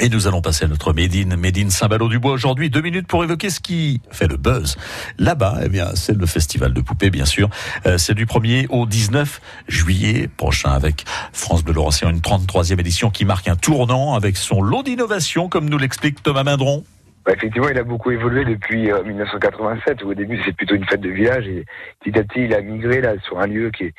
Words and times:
Et 0.00 0.08
nous 0.08 0.28
allons 0.28 0.40
passer 0.40 0.64
à 0.64 0.68
notre 0.68 0.92
Médine, 0.92 1.34
Médine 1.34 1.70
Saint-Ballot-du-Bois 1.70 2.30
aujourd'hui. 2.30 2.70
Deux 2.70 2.82
minutes 2.82 3.08
pour 3.08 3.24
évoquer 3.24 3.50
ce 3.50 3.58
qui 3.58 4.00
fait 4.12 4.28
le 4.28 4.36
buzz. 4.36 4.76
Là-bas, 5.18 5.56
eh 5.64 5.68
bien, 5.68 5.86
c'est 5.94 6.16
le 6.16 6.24
festival 6.24 6.72
de 6.72 6.80
poupées, 6.80 7.10
bien 7.10 7.24
sûr. 7.24 7.48
Euh, 7.84 7.98
c'est 7.98 8.14
du 8.14 8.24
1er 8.24 8.66
au 8.70 8.86
19 8.86 9.40
juillet 9.66 10.28
prochain 10.28 10.70
avec 10.70 11.04
France 11.32 11.64
Bleu 11.64 11.74
Laurentien, 11.74 12.10
une 12.10 12.20
33e 12.20 12.78
édition 12.78 13.10
qui 13.10 13.24
marque 13.24 13.48
un 13.48 13.56
tournant 13.56 14.14
avec 14.14 14.36
son 14.36 14.62
lot 14.62 14.84
d'innovation, 14.84 15.48
comme 15.48 15.68
nous 15.68 15.78
l'explique 15.78 16.22
Thomas 16.22 16.44
Mindron. 16.44 16.84
Bah, 17.26 17.32
effectivement, 17.36 17.68
il 17.68 17.78
a 17.78 17.82
beaucoup 17.82 18.12
évolué 18.12 18.44
depuis 18.44 18.92
1987, 19.04 20.04
où 20.04 20.10
au 20.10 20.14
début 20.14 20.40
c'est 20.44 20.54
plutôt 20.54 20.76
une 20.76 20.86
fête 20.86 21.00
de 21.00 21.10
village, 21.10 21.48
et 21.48 21.64
petit 22.04 22.16
à 22.16 22.22
petit 22.22 22.44
il 22.44 22.54
a 22.54 22.60
migré 22.60 23.00
là 23.00 23.14
sur 23.24 23.40
un 23.40 23.48
lieu 23.48 23.72
qui 23.72 23.84
est, 23.86 23.94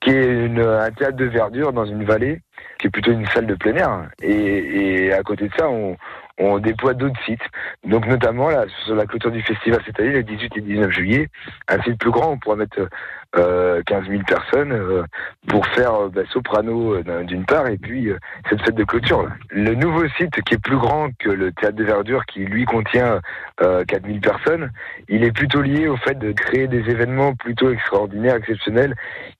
qui 0.00 0.10
est 0.10 0.46
une, 0.46 0.58
un 0.58 0.90
théâtre 0.90 1.16
de 1.16 1.26
verdure 1.26 1.72
dans 1.72 1.86
une 1.86 2.04
vallée, 2.04 2.40
qui 2.78 2.86
est 2.86 2.90
plutôt 2.90 3.12
une 3.12 3.26
salle 3.26 3.46
de 3.46 3.54
plein 3.54 3.74
air. 3.74 4.08
Et, 4.22 5.06
et 5.06 5.12
à 5.12 5.22
côté 5.22 5.48
de 5.48 5.54
ça, 5.58 5.68
on, 5.68 5.96
on 6.38 6.58
déploie 6.58 6.94
d'autres 6.94 7.20
sites. 7.24 7.42
Donc 7.84 8.06
notamment 8.06 8.48
là, 8.50 8.64
sur 8.84 8.94
la 8.94 9.06
clôture 9.06 9.30
du 9.30 9.42
festival 9.42 9.80
cette 9.84 9.98
année, 10.00 10.12
le 10.12 10.22
18 10.22 10.56
et 10.56 10.60
19 10.60 10.90
juillet, 10.90 11.28
un 11.68 11.82
site 11.82 11.98
plus 11.98 12.10
grand, 12.10 12.32
on 12.32 12.38
pourra 12.38 12.56
mettre 12.56 12.88
euh, 13.36 13.82
15 13.86 14.08
000 14.08 14.22
personnes 14.26 14.72
euh, 14.72 15.04
pour 15.48 15.66
faire 15.68 15.94
euh, 15.94 16.08
bah, 16.08 16.22
soprano 16.32 16.94
euh, 16.94 17.24
d'une 17.24 17.44
part 17.44 17.66
et 17.66 17.76
puis 17.76 18.10
cette 18.48 18.62
fête 18.62 18.74
de 18.74 18.84
clôture. 18.84 19.28
Le 19.50 19.74
nouveau 19.74 20.08
site 20.16 20.40
qui 20.42 20.54
est 20.54 20.62
plus 20.62 20.78
grand 20.78 21.10
que 21.18 21.30
le 21.30 21.52
théâtre 21.52 21.76
de 21.76 21.84
verdure 21.84 22.24
qui 22.26 22.40
lui 22.40 22.64
contient 22.64 23.20
4 23.58 24.06
000 24.06 24.20
personnes, 24.20 24.70
il 25.08 25.24
est 25.24 25.32
plutôt 25.32 25.62
lié 25.62 25.88
au 25.88 25.96
fait 25.96 26.18
de 26.18 26.32
créer 26.32 26.68
des 26.68 26.88
événements 26.90 27.34
plutôt 27.34 27.70
extraordinaires, 27.70 28.36
exceptionnels, 28.36 28.94